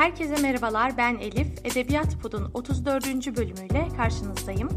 [0.00, 1.46] Herkese merhabalar, ben Elif.
[1.64, 3.06] Edebiyat Pod'un 34.
[3.36, 4.68] bölümüyle karşınızdayım.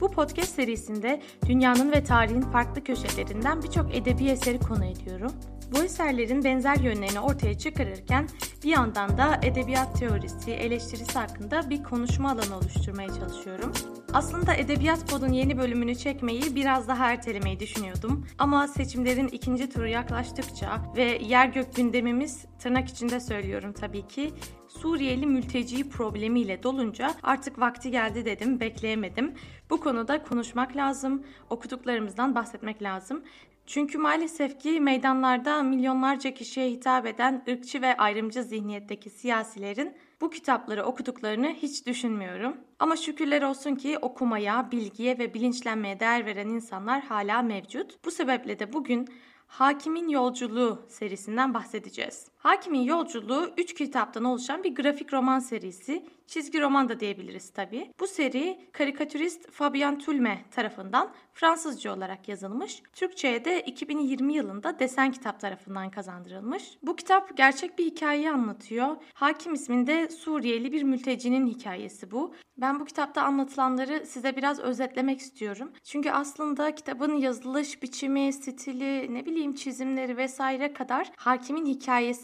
[0.00, 5.32] Bu podcast serisinde dünyanın ve tarihin farklı köşelerinden birçok edebi eseri konu ediyorum.
[5.72, 8.28] Bu eserlerin benzer yönlerini ortaya çıkarırken
[8.64, 13.72] bir yandan da edebiyat teorisi, eleştirisi hakkında bir konuşma alanı oluşturmaya çalışıyorum.
[14.12, 18.26] Aslında Edebiyat Pod'un yeni bölümünü çekmeyi biraz daha ertelemeyi düşünüyordum.
[18.38, 24.32] Ama seçimlerin ikinci turu yaklaştıkça ve yer gök gündemimiz tırnak içinde söylüyorum tabii ki
[24.68, 29.34] Suriyeli mülteci problemiyle dolunca artık vakti geldi dedim, bekleyemedim.
[29.70, 33.22] Bu konuda konuşmak lazım, okuduklarımızdan bahsetmek lazım.
[33.66, 40.84] Çünkü maalesef ki meydanlarda milyonlarca kişiye hitap eden ırkçı ve ayrımcı zihniyetteki siyasilerin bu kitapları
[40.84, 42.56] okuduklarını hiç düşünmüyorum.
[42.78, 48.04] Ama şükürler olsun ki okumaya, bilgiye ve bilinçlenmeye değer veren insanlar hala mevcut.
[48.04, 49.08] Bu sebeple de bugün
[49.46, 52.31] Hakimin Yolculuğu serisinden bahsedeceğiz.
[52.42, 56.06] Hakimin Yolculuğu 3 kitaptan oluşan bir grafik roman serisi.
[56.26, 57.92] Çizgi roman da diyebiliriz tabi.
[58.00, 62.82] Bu seri karikatürist Fabian Tulme tarafından Fransızca olarak yazılmış.
[62.92, 66.78] Türkçe'ye de 2020 yılında Desen Kitap tarafından kazandırılmış.
[66.82, 68.96] Bu kitap gerçek bir hikayeyi anlatıyor.
[69.14, 72.34] Hakim isminde Suriyeli bir mültecinin hikayesi bu.
[72.56, 75.72] Ben bu kitapta anlatılanları size biraz özetlemek istiyorum.
[75.84, 81.66] Çünkü aslında kitabın yazılış biçimi, stili, ne bileyim çizimleri vesaire kadar hakimin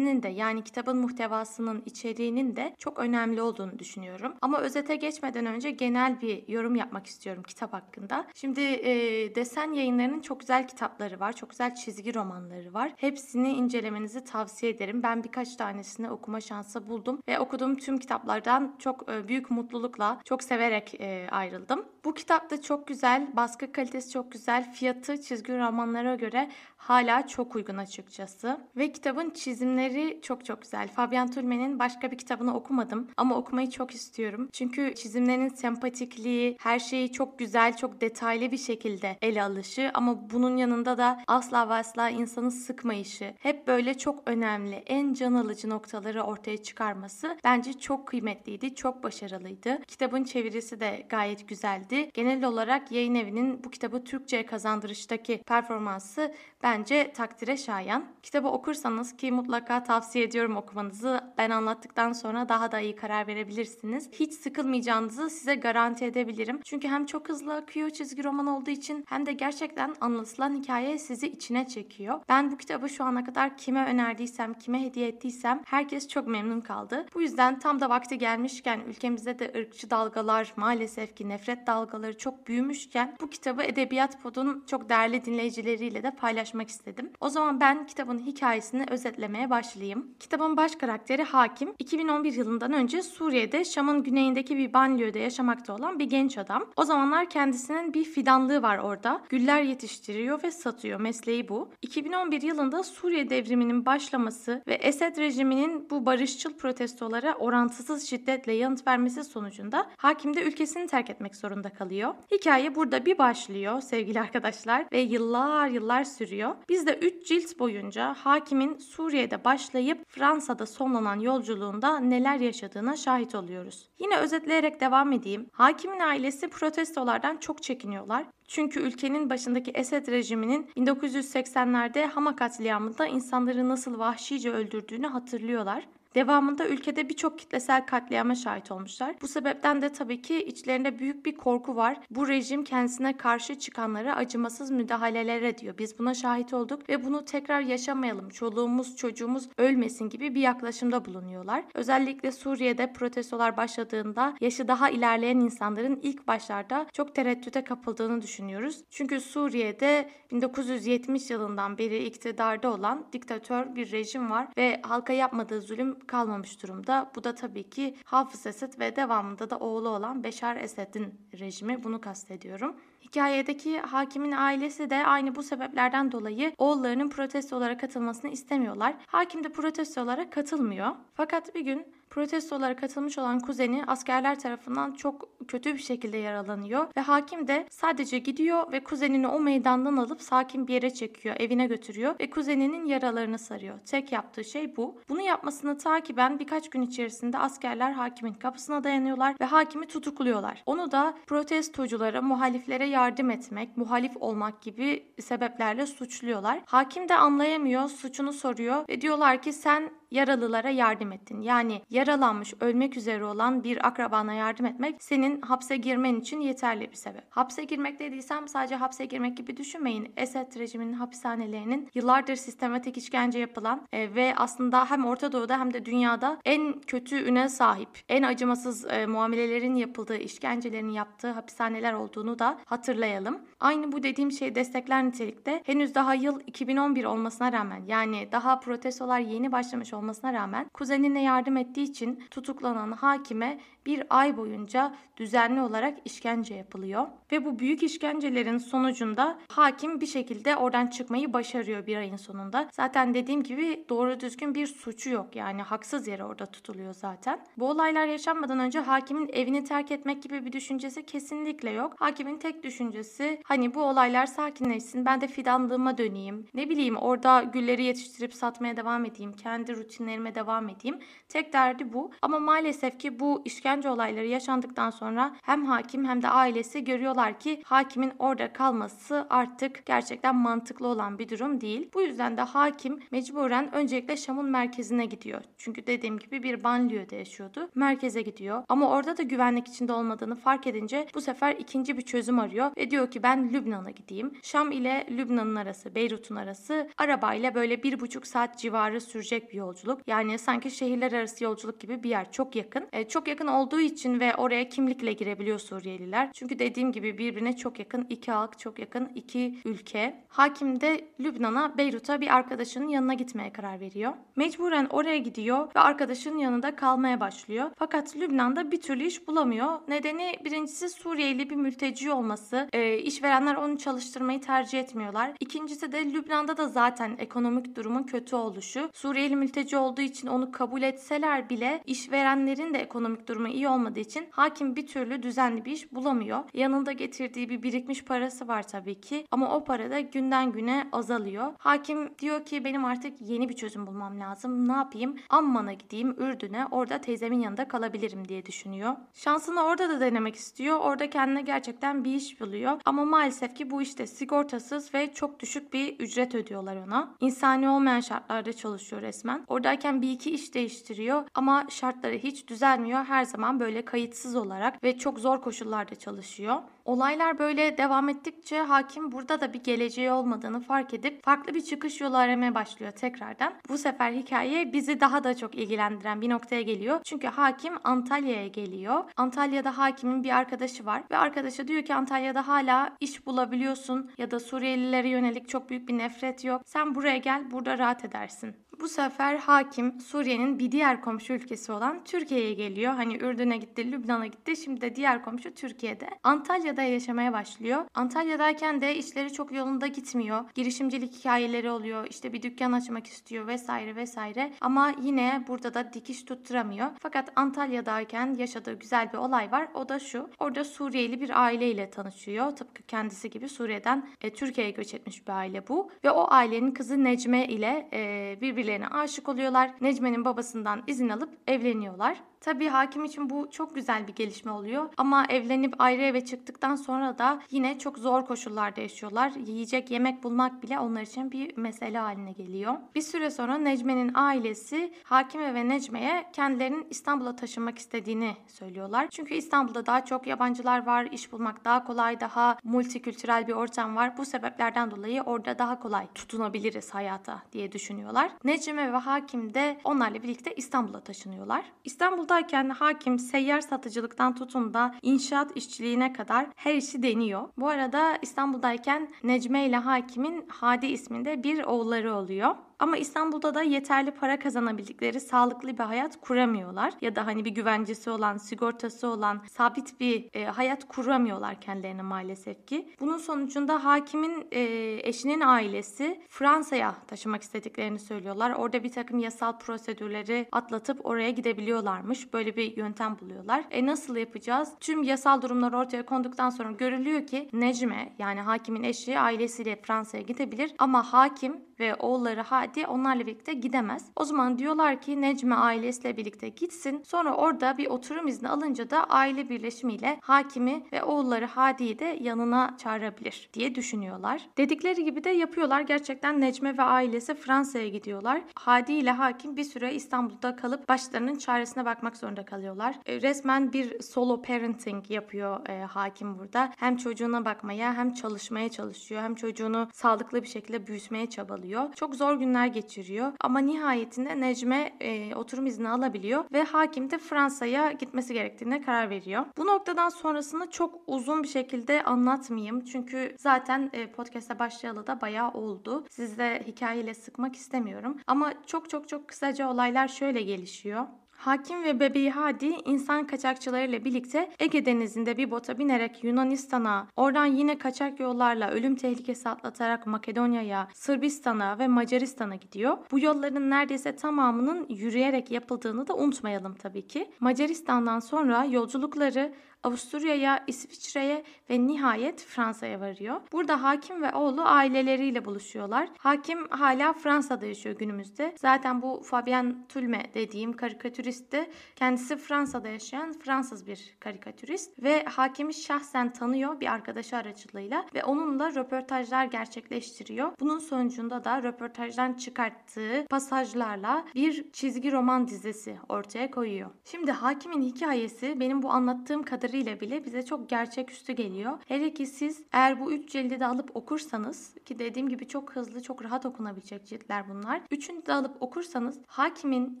[0.02, 4.34] hikayesinin de yani kitabın muhtevasının, içeriğinin de çok önemli olduğunu düşünüyorum.
[4.42, 8.26] Ama özete geçmeden önce genel bir yorum yapmak istiyorum kitap hakkında.
[8.34, 12.92] Şimdi e, Desen yayınlarının çok güzel kitapları var, çok güzel çizgi romanları var.
[12.96, 15.02] Hepsini incelemenizi tavsiye ederim.
[15.02, 20.42] Ben birkaç tanesini okuma şansı buldum ve okuduğum tüm kitaplardan çok e, büyük mutlulukla çok
[20.42, 21.84] severek e, ayrıldım.
[22.04, 27.56] Bu kitap da çok güzel, baskı kalitesi çok güzel, fiyatı çizgi romanlara göre hala çok
[27.56, 28.60] uygun açıkçası.
[28.76, 29.91] Ve kitabın çizimleri
[30.22, 30.88] çok çok güzel.
[30.88, 34.48] Fabian Tulme'nin başka bir kitabını okumadım ama okumayı çok istiyorum.
[34.52, 40.56] Çünkü çizimlerinin sempatikliği, her şeyi çok güzel, çok detaylı bir şekilde ele alışı ama bunun
[40.56, 46.22] yanında da asla ve asla insanı sıkmayışı, hep böyle çok önemli, en can alıcı noktaları
[46.22, 49.84] ortaya çıkarması bence çok kıymetliydi, çok başarılıydı.
[49.84, 52.10] Kitabın çevirisi de gayet güzeldi.
[52.14, 58.04] Genel olarak yayın evinin bu kitabı Türkçe'ye kazandırıştaki performansı bence takdire şayan.
[58.22, 61.20] Kitabı okursanız ki mutlaka tavsiye ediyorum okumanızı.
[61.38, 64.08] Ben anlattıktan sonra daha da iyi karar verebilirsiniz.
[64.12, 66.60] Hiç sıkılmayacağınızı size garanti edebilirim.
[66.64, 71.26] Çünkü hem çok hızlı akıyor çizgi roman olduğu için hem de gerçekten anlatılan hikaye sizi
[71.26, 72.20] içine çekiyor.
[72.28, 77.06] Ben bu kitabı şu ana kadar kime önerdiysem, kime hediye ettiysem herkes çok memnun kaldı.
[77.14, 82.46] Bu yüzden tam da vakti gelmişken ülkemizde de ırkçı dalgalar, maalesef ki nefret dalgaları çok
[82.46, 87.10] büyümüşken bu kitabı Edebiyat Pod'un çok değerli dinleyicileriyle de paylaşmak istedim.
[87.20, 90.06] O zaman ben kitabın hikayesini özetlemeye başlayayım.
[90.20, 96.04] Kitabın baş karakteri Hakim, 2011 yılından önce Suriye'de Şam'ın güneyindeki bir banliyöde yaşamakta olan bir
[96.04, 96.64] genç adam.
[96.76, 99.22] O zamanlar kendisinin bir fidanlığı var orada.
[99.28, 101.00] Güller yetiştiriyor ve satıyor.
[101.00, 101.68] Mesleği bu.
[101.82, 109.24] 2011 yılında Suriye devriminin başlaması ve Esed rejiminin bu barışçıl protestolara orantısız şiddetle yanıt vermesi
[109.24, 112.14] sonucunda hakim de ülkesini terk etmek zorunda kalıyor.
[112.32, 116.54] Hikaye burada bir başlıyor sevgili arkadaşlar ve yıllar yıllar sürüyor.
[116.68, 123.88] Biz de 3 cilt boyunca hakimin Suriye'de başlayıp Fransa'da sonlanan yolculuğunda neler yaşadığına şahit oluyoruz.
[123.98, 125.46] Yine özetleyerek devam edeyim.
[125.52, 128.24] Hakimin ailesi protestolardan çok çekiniyorlar.
[128.48, 135.84] Çünkü ülkenin başındaki Esed rejiminin 1980'lerde Hama katliamında insanları nasıl vahşice öldürdüğünü hatırlıyorlar.
[136.14, 139.14] Devamında ülkede birçok kitlesel katliama şahit olmuşlar.
[139.22, 142.00] Bu sebepten de tabii ki içlerinde büyük bir korku var.
[142.10, 145.74] Bu rejim kendisine karşı çıkanlara acımasız müdahaleler ediyor.
[145.78, 148.28] Biz buna şahit olduk ve bunu tekrar yaşamayalım.
[148.28, 151.64] Çoluğumuz, çocuğumuz ölmesin gibi bir yaklaşımda bulunuyorlar.
[151.74, 158.84] Özellikle Suriye'de protestolar başladığında yaşı daha ilerleyen insanların ilk başlarda çok tereddüte kapıldığını düşünüyoruz.
[158.90, 165.96] Çünkü Suriye'de 1970 yılından beri iktidarda olan diktatör bir rejim var ve halka yapmadığı zulüm
[166.08, 167.10] kalmamış durumda.
[167.16, 171.84] Bu da tabii ki Hafız Esed ve devamında da oğlu olan Beşar Esed'in rejimi.
[171.84, 172.76] Bunu kastediyorum.
[173.00, 178.94] Hikayedeki hakimin ailesi de aynı bu sebeplerden dolayı oğullarının protestolara katılmasını istemiyorlar.
[179.06, 180.90] Hakim de protestolara katılmıyor.
[181.14, 187.00] Fakat bir gün protestolara katılmış olan kuzeni askerler tarafından çok kötü bir şekilde yaralanıyor ve
[187.00, 192.14] hakim de sadece gidiyor ve kuzenini o meydandan alıp sakin bir yere çekiyor, evine götürüyor
[192.20, 193.78] ve kuzeninin yaralarını sarıyor.
[193.86, 195.00] Tek yaptığı şey bu.
[195.08, 200.62] Bunu yapmasını takiben birkaç gün içerisinde askerler hakimin kapısına dayanıyorlar ve hakimi tutukluyorlar.
[200.66, 206.60] Onu da protestoculara, muhaliflere yardım etmek, muhalif olmak gibi sebeplerle suçluyorlar.
[206.66, 211.42] Hakim de anlayamıyor, suçunu soruyor ve diyorlar ki sen yaralılara yardım ettin.
[211.42, 216.96] Yani yaralanmış, ölmek üzere olan bir akrabana yardım etmek senin hapse girmen için yeterli bir
[216.96, 217.24] sebep.
[217.30, 220.12] Hapse girmek dediysem sadece hapse girmek gibi düşünmeyin.
[220.16, 225.84] Esed rejiminin hapishanelerinin yıllardır sistematik işkence yapılan e, ve aslında hem Orta Doğu'da hem de
[225.84, 232.58] dünyada en kötü üne sahip, en acımasız e, muamelelerin yapıldığı, işkencelerin yaptığı hapishaneler olduğunu da
[232.64, 233.38] hatırlayalım.
[233.60, 235.62] Aynı bu dediğim şey destekler nitelikte.
[235.66, 241.56] Henüz daha yıl 2011 olmasına rağmen yani daha protestolar yeni başlamış olmasına rağmen kuzenine yardım
[241.56, 247.06] ettiği için tutuklanan hakime bir ay boyunca düzenli olarak işkence yapılıyor.
[247.32, 252.68] Ve bu büyük işkencelerin sonucunda hakim bir şekilde oradan çıkmayı başarıyor bir ayın sonunda.
[252.72, 257.40] Zaten dediğim gibi doğru düzgün bir suçu yok yani haksız yere orada tutuluyor zaten.
[257.58, 261.94] Bu olaylar yaşanmadan önce hakimin evini terk etmek gibi bir düşüncesi kesinlikle yok.
[261.98, 266.46] Hakimin tek düşüncesi hani bu olaylar sakinleşsin ben de fidanlığıma döneyim.
[266.54, 269.32] Ne bileyim orada gülleri yetiştirip satmaya devam edeyim.
[269.32, 270.98] Kendi rutinlerime devam edeyim.
[271.28, 272.10] Tek derdi bu.
[272.22, 277.62] Ama maalesef ki bu işkence olayları yaşandıktan sonra hem hakim hem de ailesi görüyorlar ki
[277.64, 281.90] hakimin orada kalması artık gerçekten mantıklı olan bir durum değil.
[281.94, 285.42] Bu yüzden de hakim mecburen öncelikle Şam'ın merkezine gidiyor.
[285.58, 287.68] Çünkü dediğim gibi bir banliyöde yaşıyordu.
[287.74, 288.62] Merkeze gidiyor.
[288.68, 292.90] Ama orada da güvenlik içinde olmadığını fark edince bu sefer ikinci bir çözüm arıyor ve
[292.90, 294.32] diyor ki ben Lübnan'a gideyim.
[294.42, 299.81] Şam ile Lübnan'ın arası, Beyrut'un arası arabayla böyle bir buçuk saat civarı sürecek bir yolculuk.
[300.06, 302.32] Yani sanki şehirler arası yolculuk gibi bir yer.
[302.32, 302.88] Çok yakın.
[302.92, 306.32] E, çok yakın olduğu için ve oraya kimlikle girebiliyor Suriyeliler.
[306.32, 310.24] Çünkü dediğim gibi birbirine çok yakın iki halk, çok yakın iki ülke.
[310.28, 314.12] Hakim de Lübnan'a, Beyrut'a bir arkadaşının yanına gitmeye karar veriyor.
[314.36, 317.70] Mecburen oraya gidiyor ve arkadaşının yanında kalmaya başlıyor.
[317.76, 319.68] Fakat Lübnan'da bir türlü iş bulamıyor.
[319.88, 322.68] Nedeni birincisi Suriyeli bir mülteci olması.
[322.72, 325.32] E, işverenler onu çalıştırmayı tercih etmiyorlar.
[325.40, 328.90] İkincisi de Lübnan'da da zaten ekonomik durumun kötü oluşu.
[328.92, 334.26] Suriyeli mülteci olduğu için onu kabul etseler bile işverenlerin de ekonomik durumu iyi olmadığı için
[334.30, 336.40] hakim bir türlü düzenli bir iş bulamıyor.
[336.54, 341.52] Yanında getirdiği bir birikmiş parası var tabii ki ama o para da günden güne azalıyor.
[341.58, 344.68] Hakim diyor ki benim artık yeni bir çözüm bulmam lazım.
[344.68, 345.16] Ne yapayım?
[345.30, 348.96] Amman'a gideyim Ürdün'e orada teyzemin yanında kalabilirim diye düşünüyor.
[349.14, 350.78] Şansını orada da denemek istiyor.
[350.80, 352.80] Orada kendine gerçekten bir iş buluyor.
[352.84, 357.14] Ama maalesef ki bu işte sigortasız ve çok düşük bir ücret ödüyorlar ona.
[357.20, 359.44] İnsani olmayan şartlarda çalışıyor resmen.
[359.52, 363.04] Oradayken bir iki iş değiştiriyor ama şartları hiç düzelmiyor.
[363.04, 366.56] Her zaman böyle kayıtsız olarak ve çok zor koşullarda çalışıyor.
[366.84, 372.00] Olaylar böyle devam ettikçe hakim burada da bir geleceği olmadığını fark edip farklı bir çıkış
[372.00, 373.52] yolu aramaya başlıyor tekrardan.
[373.68, 377.00] Bu sefer hikaye bizi daha da çok ilgilendiren bir noktaya geliyor.
[377.04, 379.04] Çünkü hakim Antalya'ya geliyor.
[379.16, 384.40] Antalya'da hakimin bir arkadaşı var ve arkadaşı diyor ki Antalya'da hala iş bulabiliyorsun ya da
[384.40, 386.62] Suriyelilere yönelik çok büyük bir nefret yok.
[386.64, 388.56] Sen buraya gel burada rahat edersin.
[388.80, 392.92] Bu sefer hakim Suriye'nin bir diğer komşu ülkesi olan Türkiye'ye geliyor.
[392.92, 394.56] Hani Ürdün'e gitti, Lübnan'a gitti.
[394.56, 396.08] Şimdi de diğer komşu Türkiye'de.
[396.22, 397.84] Antalya'da yaşamaya başlıyor.
[397.94, 400.44] Antalya'dayken de işleri çok yolunda gitmiyor.
[400.54, 402.06] Girişimcilik hikayeleri oluyor.
[402.10, 404.52] İşte bir dükkan açmak istiyor vesaire vesaire.
[404.60, 406.86] Ama yine burada da dikiş tutturamıyor.
[407.00, 409.68] Fakat Antalya'dayken yaşadığı güzel bir olay var.
[409.74, 410.30] O da şu.
[410.38, 412.50] Orada Suriyeli bir aileyle tanışıyor.
[412.50, 415.90] Tıpkı kendisi gibi Suriye'den e, Türkiye'ye göç etmiş bir aile bu.
[416.04, 419.70] Ve o ailenin kızı Necme ile e, birbirlerine aşık oluyorlar.
[419.80, 422.31] Necme'nin babasından izin alıp evleniyorlar.
[422.42, 424.88] Tabii hakim için bu çok güzel bir gelişme oluyor.
[424.96, 429.30] Ama evlenip ayrı eve çıktıktan sonra da yine çok zor koşullarda yaşıyorlar.
[429.30, 432.74] Yiyecek yemek bulmak bile onlar için bir mesele haline geliyor.
[432.94, 439.08] Bir süre sonra Necme'nin ailesi Hakime ve Necme'ye kendilerinin İstanbul'a taşınmak istediğini söylüyorlar.
[439.10, 444.16] Çünkü İstanbul'da daha çok yabancılar var, iş bulmak daha kolay, daha multikültürel bir ortam var.
[444.16, 448.30] Bu sebeplerden dolayı orada daha kolay tutunabiliriz hayata diye düşünüyorlar.
[448.44, 451.64] Necme ve Hakim de onlarla birlikte İstanbul'a taşınıyorlar.
[451.84, 457.48] İstanbul'da buradayken hakim seyyar satıcılıktan tutun da inşaat işçiliğine kadar her işi deniyor.
[457.58, 462.54] Bu arada İstanbul'dayken Necme ile hakimin Hadi isminde bir oğulları oluyor.
[462.82, 466.92] Ama İstanbul'da da yeterli para kazanabildikleri sağlıklı bir hayat kuramıyorlar.
[467.00, 472.66] Ya da hani bir güvencesi olan, sigortası olan, sabit bir e, hayat kuramıyorlar kendilerine maalesef
[472.66, 472.88] ki.
[473.00, 474.60] Bunun sonucunda hakimin e,
[475.08, 478.50] eşinin ailesi Fransa'ya taşımak istediklerini söylüyorlar.
[478.50, 482.32] Orada bir takım yasal prosedürleri atlatıp oraya gidebiliyorlarmış.
[482.32, 483.64] Böyle bir yöntem buluyorlar.
[483.70, 484.72] E nasıl yapacağız?
[484.80, 490.74] Tüm yasal durumlar ortaya konduktan sonra görülüyor ki Necme yani hakimin eşi ailesiyle Fransa'ya gidebilir
[490.78, 492.40] ama hakim ve oğulları
[492.72, 494.04] Hadi onlarla birlikte gidemez.
[494.16, 497.02] O zaman diyorlar ki Necmi ailesiyle birlikte gitsin.
[497.06, 502.76] Sonra orada bir oturum izni alınca da aile birleşimiyle hakimi ve oğulları Hadi'yi de yanına
[502.78, 504.48] çağırabilir diye düşünüyorlar.
[504.56, 505.80] Dedikleri gibi de yapıyorlar.
[505.80, 508.42] Gerçekten Necmi ve ailesi Fransa'ya gidiyorlar.
[508.54, 512.94] Hadi ile hakim bir süre İstanbul'da kalıp başlarının çaresine bakmak zorunda kalıyorlar.
[513.06, 516.72] E, resmen bir solo parenting yapıyor e, hakim burada.
[516.76, 519.22] Hem çocuğuna bakmaya hem çalışmaya çalışıyor.
[519.22, 521.94] Hem çocuğunu sağlıklı bir şekilde büyütmeye çabalıyor.
[521.94, 527.92] Çok zor günler geçiriyor ama nihayetinde Necme e, oturum izni alabiliyor ve hakim de Fransa'ya
[527.92, 529.44] gitmesi gerektiğine karar veriyor.
[529.58, 532.84] Bu noktadan sonrasını çok uzun bir şekilde anlatmayayım.
[532.84, 536.04] Çünkü zaten e, podcast'a başlayalı da bayağı oldu.
[536.10, 538.16] Sizde hikayeyle sıkmak istemiyorum.
[538.26, 541.06] Ama çok çok çok kısaca olaylar şöyle gelişiyor.
[541.42, 547.78] Hakim ve bebeği Hadi insan kaçakçılarıyla birlikte Ege Denizi'nde bir bota binerek Yunanistan'a, oradan yine
[547.78, 552.98] kaçak yollarla ölüm tehlikesi atlatarak Makedonya'ya, Sırbistan'a ve Macaristan'a gidiyor.
[553.10, 557.30] Bu yolların neredeyse tamamının yürüyerek yapıldığını da unutmayalım tabii ki.
[557.40, 563.40] Macaristan'dan sonra yolculukları Avusturya'ya, İsviçre'ye ve nihayet Fransa'ya varıyor.
[563.52, 566.08] Burada hakim ve oğlu aileleriyle buluşuyorlar.
[566.18, 568.54] Hakim hala Fransa'da yaşıyor günümüzde.
[568.58, 575.74] Zaten bu Fabien Tulme dediğim karikatürist de kendisi Fransa'da yaşayan Fransız bir karikatürist ve hakimi
[575.74, 580.52] şahsen tanıyor bir arkadaşı aracılığıyla ve onunla röportajlar gerçekleştiriyor.
[580.60, 586.90] Bunun sonucunda da röportajdan çıkarttığı pasajlarla bir çizgi roman dizisi ortaya koyuyor.
[587.04, 591.78] Şimdi hakimin hikayesi benim bu anlattığım kadar kadarıyla bile bize çok gerçeküstü geliyor.
[591.88, 596.02] Hele ki siz eğer bu üç cildi de alıp okursanız ki dediğim gibi çok hızlı
[596.02, 597.80] çok rahat okunabilecek ciltler bunlar.
[597.90, 600.00] Üçünü de alıp okursanız hakimin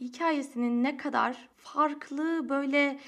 [0.00, 2.98] hikayesinin ne kadar farklı böyle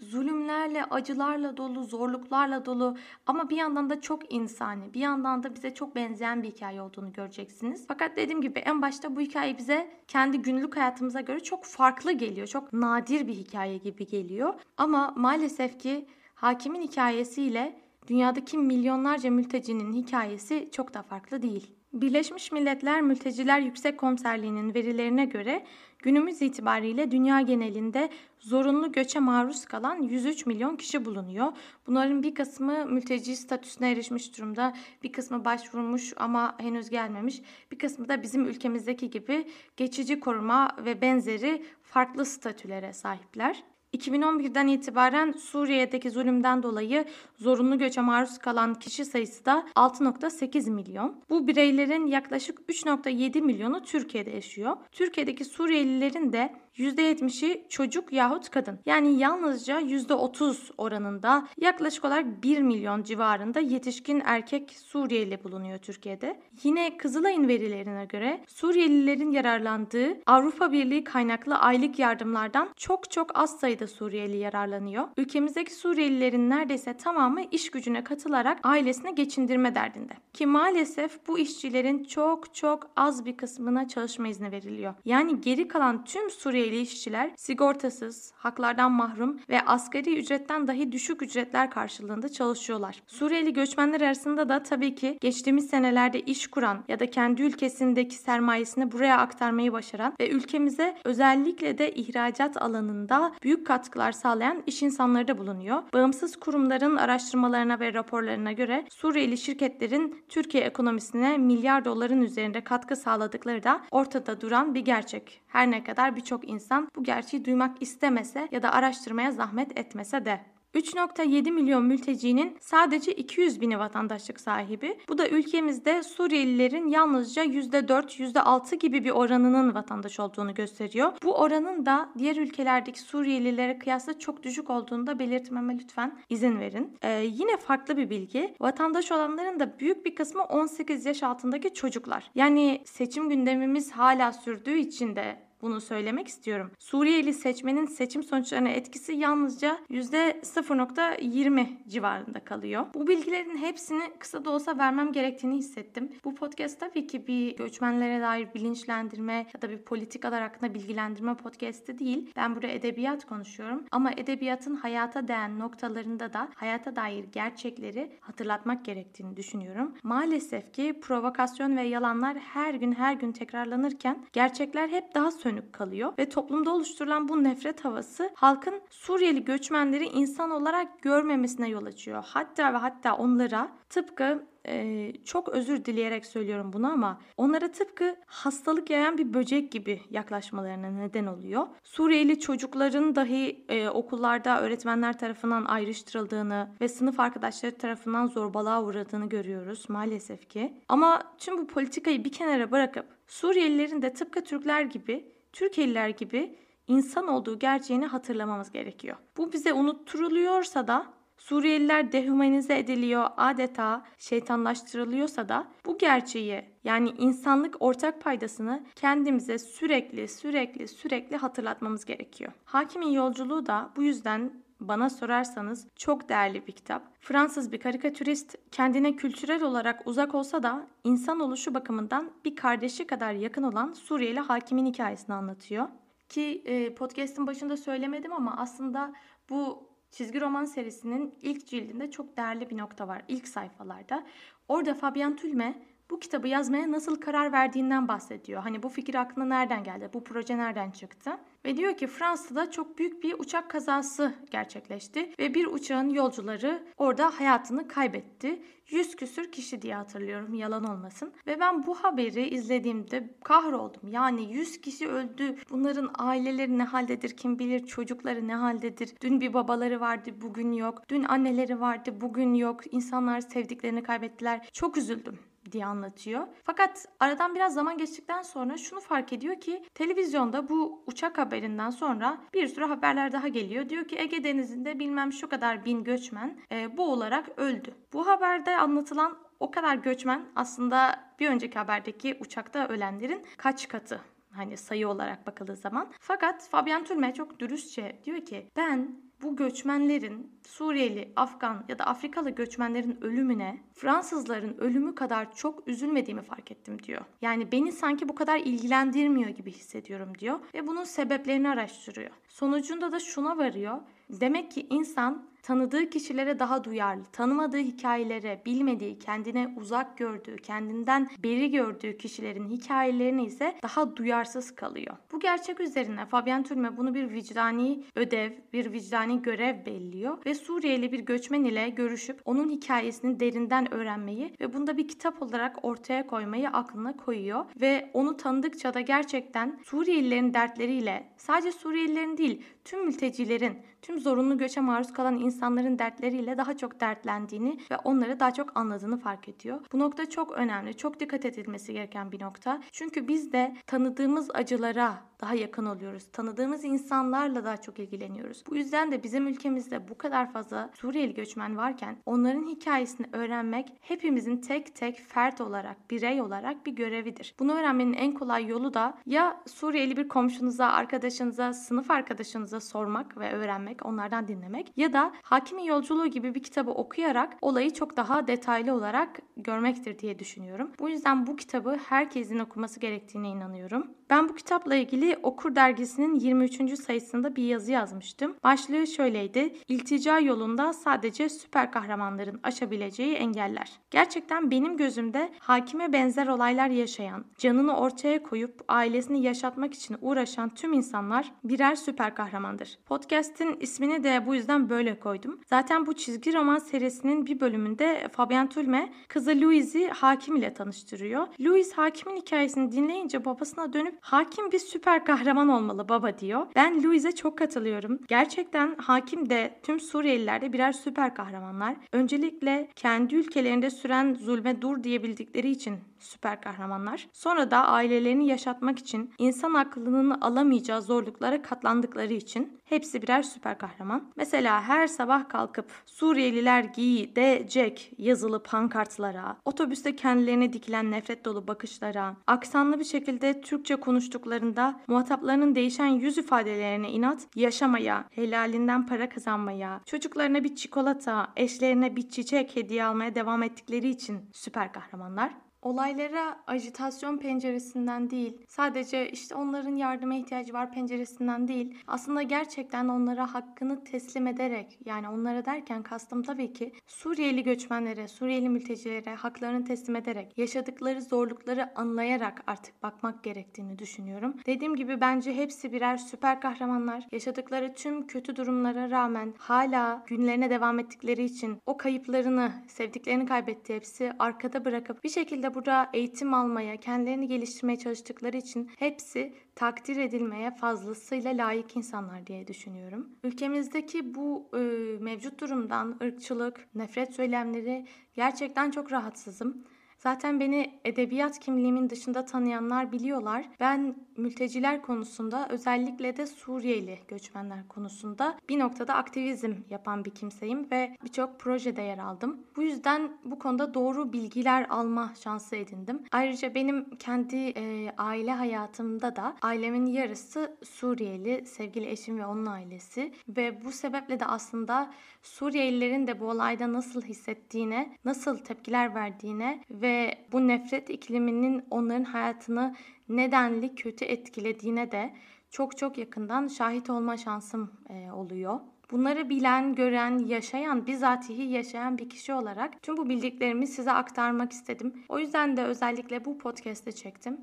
[0.00, 5.74] zulümlerle, acılarla dolu, zorluklarla dolu ama bir yandan da çok insani, bir yandan da bize
[5.74, 7.84] çok benzeyen bir hikaye olduğunu göreceksiniz.
[7.88, 12.46] Fakat dediğim gibi en başta bu hikaye bize kendi günlük hayatımıza göre çok farklı geliyor.
[12.46, 14.54] Çok nadir bir hikaye gibi geliyor.
[14.76, 21.78] Ama maalesef ki hakimin hikayesiyle dünyadaki milyonlarca mültecinin hikayesi çok da farklı değil.
[21.92, 25.64] Birleşmiş Milletler Mülteciler Yüksek Komiserliği'nin verilerine göre
[25.98, 31.52] günümüz itibariyle dünya genelinde zorunlu göçe maruz kalan 103 milyon kişi bulunuyor.
[31.86, 38.08] Bunların bir kısmı mülteci statüsüne erişmiş durumda, bir kısmı başvurmuş ama henüz gelmemiş, bir kısmı
[38.08, 43.64] da bizim ülkemizdeki gibi geçici koruma ve benzeri farklı statülere sahipler.
[43.94, 47.04] 2011'den itibaren Suriye'deki zulümden dolayı
[47.36, 51.16] zorunlu göçe maruz kalan kişi sayısı da 6.8 milyon.
[51.30, 54.76] Bu bireylerin yaklaşık 3.7 milyonu Türkiye'de yaşıyor.
[54.92, 58.78] Türkiye'deki Suriyelilerin de %70'i çocuk yahut kadın.
[58.86, 66.40] Yani yalnızca %30 oranında yaklaşık olarak 1 milyon civarında yetişkin erkek Suriyeli bulunuyor Türkiye'de.
[66.62, 73.77] Yine Kızılay'ın verilerine göre Suriyelilerin yararlandığı Avrupa Birliği kaynaklı aylık yardımlardan çok çok az sayıda
[73.86, 75.08] Suriyeli yararlanıyor.
[75.16, 80.12] Ülkemizdeki Suriyelilerin neredeyse tamamı iş gücüne katılarak ailesini geçindirme derdinde.
[80.32, 84.94] Ki maalesef bu işçilerin çok çok az bir kısmına çalışma izni veriliyor.
[85.04, 91.70] Yani geri kalan tüm Suriyeli işçiler sigortasız, haklardan mahrum ve asgari ücretten dahi düşük ücretler
[91.70, 93.02] karşılığında çalışıyorlar.
[93.06, 98.92] Suriyeli göçmenler arasında da tabii ki geçtiğimiz senelerde iş kuran ya da kendi ülkesindeki sermayesini
[98.92, 105.38] buraya aktarmayı başaran ve ülkemize özellikle de ihracat alanında büyük katkılar sağlayan iş insanları da
[105.38, 105.82] bulunuyor.
[105.94, 113.62] Bağımsız kurumların araştırmalarına ve raporlarına göre Suriyeli şirketlerin Türkiye ekonomisine milyar doların üzerinde katkı sağladıkları
[113.62, 115.40] da ortada duran bir gerçek.
[115.48, 120.40] Her ne kadar birçok insan bu gerçeği duymak istemese ya da araştırmaya zahmet etmese de.
[120.78, 124.98] 3.7 milyon mültecinin sadece 200 bini vatandaşlık sahibi.
[125.08, 131.12] Bu da ülkemizde Suriyelilerin yalnızca %4, %6 gibi bir oranının vatandaş olduğunu gösteriyor.
[131.22, 136.96] Bu oranın da diğer ülkelerdeki Suriyelilere kıyasla çok düşük olduğunu da belirtmeme lütfen izin verin.
[137.02, 138.54] Ee, yine farklı bir bilgi.
[138.60, 142.30] Vatandaş olanların da büyük bir kısmı 18 yaş altındaki çocuklar.
[142.34, 146.70] Yani seçim gündemimiz hala sürdüğü için de bunu söylemek istiyorum.
[146.78, 152.86] Suriyeli seçmenin seçim sonuçlarına etkisi yalnızca %0.20 civarında kalıyor.
[152.94, 156.12] Bu bilgilerin hepsini kısa da olsa vermem gerektiğini hissettim.
[156.24, 161.98] Bu podcast tabii ki bir göçmenlere dair bilinçlendirme ya da bir politikalar hakkında bilgilendirme podcast'i
[161.98, 162.32] değil.
[162.36, 169.36] Ben burada edebiyat konuşuyorum ama edebiyatın hayata değen noktalarında da hayata dair gerçekleri hatırlatmak gerektiğini
[169.36, 169.94] düşünüyorum.
[170.02, 175.72] Maalesef ki provokasyon ve yalanlar her gün her gün tekrarlanırken gerçekler hep daha söyleniyor sönük
[175.72, 182.24] kalıyor ve toplumda oluşturulan bu nefret havası halkın Suriyeli göçmenleri insan olarak görmemesine yol açıyor.
[182.26, 188.90] Hatta ve hatta onlara tıpkı e, çok özür dileyerek söylüyorum bunu ama onlara tıpkı hastalık
[188.90, 191.66] yayan bir böcek gibi yaklaşmalarına neden oluyor.
[191.84, 199.84] Suriyeli çocukların dahi e, okullarda öğretmenler tarafından ayrıştırıldığını ve sınıf arkadaşları tarafından zorbalığa uğradığını görüyoruz
[199.88, 200.82] maalesef ki.
[200.88, 207.28] Ama tüm bu politikayı bir kenara bırakıp Suriyelilerin de tıpkı Türkler gibi, Türkiye'liler gibi insan
[207.28, 209.16] olduğu gerçeğini hatırlamamız gerekiyor.
[209.36, 218.20] Bu bize unutturuluyorsa da Suriyeliler dehumanize ediliyor, adeta şeytanlaştırılıyorsa da bu gerçeği yani insanlık ortak
[218.20, 222.52] paydasını kendimize sürekli sürekli sürekli hatırlatmamız gerekiyor.
[222.64, 227.02] Hakimin yolculuğu da bu yüzden bana sorarsanız çok değerli bir kitap.
[227.20, 233.32] Fransız bir karikatürist kendine kültürel olarak uzak olsa da insan oluşu bakımından bir kardeşi kadar
[233.32, 235.88] yakın olan Suriyeli hakimin hikayesini anlatıyor.
[236.28, 239.12] Ki e, podcast'ın başında söylemedim ama aslında
[239.50, 244.24] bu çizgi roman serisinin ilk cildinde çok değerli bir nokta var ilk sayfalarda.
[244.68, 248.62] Orada Fabian Tülme bu kitabı yazmaya nasıl karar verdiğinden bahsediyor.
[248.62, 250.10] Hani bu fikir aklına nereden geldi?
[250.12, 251.30] Bu proje nereden çıktı?
[251.64, 257.40] Ve diyor ki Fransa'da çok büyük bir uçak kazası gerçekleşti ve bir uçağın yolcuları orada
[257.40, 258.62] hayatını kaybetti.
[258.88, 261.32] Yüz küsür kişi diye hatırlıyorum yalan olmasın.
[261.46, 264.08] Ve ben bu haberi izlediğimde kahroldum.
[264.10, 265.56] Yani yüz kişi öldü.
[265.70, 267.86] Bunların aileleri ne haldedir kim bilir.
[267.86, 269.14] Çocukları ne haldedir.
[269.20, 271.02] Dün bir babaları vardı bugün yok.
[271.08, 272.94] Dün anneleri vardı bugün yok.
[272.94, 274.68] İnsanlar sevdiklerini kaybettiler.
[274.72, 275.38] Çok üzüldüm
[275.72, 276.46] diye anlatıyor.
[276.64, 282.38] Fakat aradan biraz zaman geçtikten sonra şunu fark ediyor ki televizyonda bu uçak haberinden sonra
[282.54, 283.88] bir sürü haberler daha geliyor.
[283.88, 287.94] Diyor ki Ege Denizi'nde bilmem şu kadar bin göçmen e, boğularak öldü.
[288.12, 294.20] Bu haberde anlatılan o kadar göçmen aslında bir önceki haberdeki uçakta ölenlerin kaç katı
[294.50, 296.12] hani sayı olarak bakıldığı zaman.
[296.20, 302.50] Fakat Fabian Türme çok dürüstçe diyor ki ben bu göçmenlerin Suriyeli, Afgan ya da Afrikalı
[302.50, 307.20] göçmenlerin ölümüne Fransızların ölümü kadar çok üzülmediğimi fark ettim diyor.
[307.42, 312.30] Yani beni sanki bu kadar ilgilendirmiyor gibi hissediyorum diyor ve bunun sebeplerini araştırıyor.
[312.48, 313.98] Sonucunda da şuna varıyor.
[314.30, 321.70] Demek ki insan tanıdığı kişilere daha duyarlı, tanımadığı hikayelere, bilmediği, kendine uzak gördüğü, kendinden beri
[321.70, 325.16] gördüğü kişilerin hikayelerini ise daha duyarsız kalıyor.
[325.32, 331.12] Bu gerçek üzerine Fabian Türme bunu bir vicdani ödev, bir vicdani görev belliyor ve Suriyeli
[331.12, 336.68] bir göçmen ile görüşüp onun hikayesini derinden öğrenmeyi ve bunda bir kitap olarak ortaya koymayı
[336.68, 344.18] aklına koyuyor ve onu tanıdıkça da gerçekten Suriyelilerin dertleriyle sadece Suriyelilerin değil tüm mültecilerin, tüm
[344.20, 345.57] zorunlu göçe maruz kalan insanların
[345.98, 349.80] dertleriyle daha çok dertlendiğini ve onları daha çok anladığını fark ediyor.
[349.92, 352.82] Bu nokta çok önemli, çok dikkat edilmesi gereken bir nokta.
[352.92, 356.26] Çünkü biz de tanıdığımız acılara daha yakın oluyoruz.
[356.32, 358.64] Tanıdığımız insanlarla daha çok ilgileniyoruz.
[358.70, 364.56] Bu yüzden de bizim ülkemizde bu kadar fazla Suriyeli göçmen varken onların hikayesini öğrenmek hepimizin
[364.56, 367.54] tek tek fert olarak, birey olarak bir görevidir.
[367.58, 373.52] Bunu öğrenmenin en kolay yolu da ya Suriyeli bir komşunuza, arkadaşınıza, sınıf arkadaşınıza sormak ve
[373.52, 378.94] öğrenmek, onlardan dinlemek ya da Hakimin Yolculuğu gibi bir kitabı okuyarak olayı çok daha detaylı
[378.94, 380.90] olarak görmektir diye düşünüyorum.
[380.98, 384.06] Bu yüzden bu kitabı herkesin okuması gerektiğine inanıyorum.
[384.30, 386.98] Ben bu kitapla ilgili Okur dergisinin 23.
[387.00, 388.56] sayısında bir yazı yazmıştım.
[388.64, 389.74] Başlığı şöyleydi.
[389.88, 393.92] İltica yolunda sadece süper kahramanların aşabileceği engeller.
[394.10, 400.92] Gerçekten benim gözümde hakime benzer olaylar yaşayan, canını ortaya koyup ailesini yaşatmak için uğraşan tüm
[400.92, 402.98] insanlar birer süper kahramandır.
[403.06, 405.27] Podcast'in ismini de bu yüzden böyle koydum.
[405.66, 411.46] Zaten bu çizgi roman serisinin bir bölümünde Fabian Tulme kızı Louise'i hakim ile tanıştırıyor.
[411.60, 416.66] Louise hakimin hikayesini dinleyince babasına dönüp hakim bir süper kahraman olmalı baba diyor.
[416.76, 418.18] Ben Louise'e çok katılıyorum.
[418.28, 421.96] Gerçekten hakim de tüm Suriyeliler de birer süper kahramanlar.
[422.12, 427.28] Öncelikle kendi ülkelerinde süren zulme dur diyebildikleri için süper kahramanlar.
[427.32, 434.32] Sonra da ailelerini yaşatmak için insan aklının alamayacağı zorluklara katlandıkları için hepsi birer süper kahraman.
[434.36, 442.98] Mesela her sabah kalkıp Suriyeliler giyecek yazılı pankartlara, otobüste kendilerine dikilen nefret dolu bakışlara, aksanlı
[442.98, 450.76] bir şekilde Türkçe konuştuklarında muhataplarının değişen yüz ifadelerine inat, yaşamaya, helalinden para kazanmaya, çocuklarına bir
[450.76, 455.50] çikolata, eşlerine bir çiçek hediye almaya devam ettikleri için süper kahramanlar.
[455.88, 463.54] Olaylara ajitasyon penceresinden değil, sadece işte onların yardıma ihtiyacı var penceresinden değil, aslında gerçekten onlara
[463.54, 470.16] hakkını teslim ederek, yani onlara derken kastım tabii ki Suriyeli göçmenlere, Suriyeli mültecilere haklarını teslim
[470.16, 474.54] ederek, yaşadıkları zorlukları anlayarak artık bakmak gerektiğini düşünüyorum.
[474.66, 477.24] Dediğim gibi bence hepsi birer süper kahramanlar.
[477.32, 484.32] Yaşadıkları tüm kötü durumlara rağmen hala günlerine devam ettikleri için o kayıplarını, sevdiklerini kaybetti hepsi
[484.38, 491.50] arkada bırakıp bir şekilde burada eğitim almaya, kendilerini geliştirmeye çalıştıkları için hepsi takdir edilmeye fazlasıyla
[491.50, 493.28] layık insanlar diye düşünüyorum.
[493.44, 494.78] Ülkemizdeki bu e,
[495.20, 499.84] mevcut durumdan ırkçılık, nefret söylemleri gerçekten çok rahatsızım.
[500.18, 503.64] Zaten beni edebiyat kimliğimin dışında tanıyanlar biliyorlar.
[503.80, 511.16] Ben mülteciler konusunda özellikle de Suriyeli göçmenler konusunda bir noktada aktivizm yapan bir kimseyim ve
[511.24, 512.60] birçok projede yer aldım.
[512.76, 516.22] Bu yüzden bu konuda doğru bilgiler alma şansı edindim.
[516.32, 523.32] Ayrıca benim kendi e, aile hayatımda da ailemin yarısı Suriyeli, sevgili eşim ve onun ailesi
[523.48, 525.10] ve bu sebeple de aslında
[525.42, 530.07] Suriyelilerin de bu olayda nasıl hissettiğine, nasıl tepkiler verdiğine ve
[530.52, 532.94] bu nefret ikliminin onların hayatını
[533.28, 535.34] nedenli kötü etkilediğine de
[535.70, 538.80] çok çok yakından şahit olma şansım e, oluyor.
[539.10, 545.24] Bunları bilen, gören, yaşayan, bizatihi yaşayan bir kişi olarak tüm bu bildiklerimi size aktarmak istedim.
[545.28, 547.60] O yüzden de özellikle bu podcast'te çektim.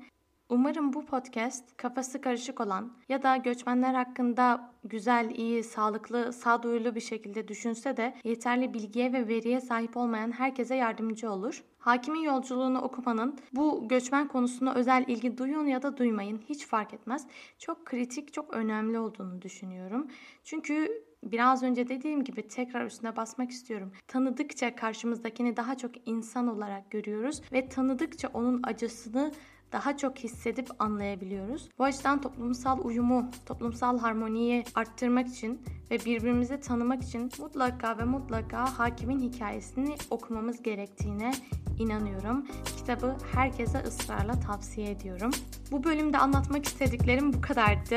[0.48, 7.00] Umarım bu podcast kafası karışık olan ya da göçmenler hakkında güzel, iyi, sağlıklı, sağduyulu bir
[7.00, 11.64] şekilde düşünse de yeterli bilgiye ve veriye sahip olmayan herkese yardımcı olur.
[11.78, 17.26] Hakimin yolculuğunu okumanın bu göçmen konusuna özel ilgi duyun ya da duymayın hiç fark etmez.
[17.58, 20.06] Çok kritik, çok önemli olduğunu düşünüyorum.
[20.44, 23.92] Çünkü biraz önce dediğim gibi tekrar üstüne basmak istiyorum.
[24.08, 29.32] Tanıdıkça karşımızdakini daha çok insan olarak görüyoruz ve tanıdıkça onun acısını
[29.76, 31.68] daha çok hissedip anlayabiliyoruz.
[31.78, 38.78] Bu açıdan toplumsal uyumu, toplumsal harmoniyi arttırmak için ve birbirimizi tanımak için mutlaka ve mutlaka
[38.78, 41.32] hakimin hikayesini okumamız gerektiğine
[41.78, 42.46] inanıyorum.
[42.76, 45.30] Kitabı herkese ısrarla tavsiye ediyorum.
[45.70, 47.96] Bu bölümde anlatmak istediklerim bu kadardı.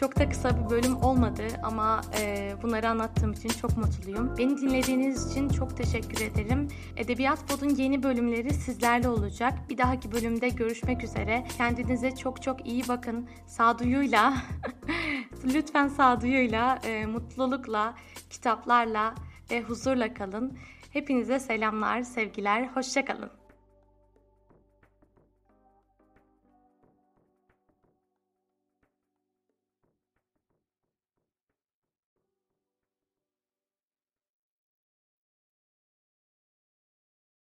[0.00, 4.34] Çok da kısa bir bölüm olmadı ama e, bunları anlattığım için çok mutluyum.
[4.38, 6.68] Beni dinlediğiniz için çok teşekkür ederim.
[6.96, 9.54] Edebiyat Pod'un yeni bölümleri sizlerle olacak.
[9.70, 11.44] Bir dahaki bölümde görüşmek üzere.
[11.56, 13.28] Kendinize çok çok iyi bakın.
[13.46, 14.34] Sağduyuyla,
[15.44, 17.94] lütfen sağduyuyla, e, mutlulukla,
[18.30, 19.14] kitaplarla
[19.50, 20.58] ve huzurla kalın.
[20.92, 23.30] Hepinize selamlar, sevgiler, hoşçakalın.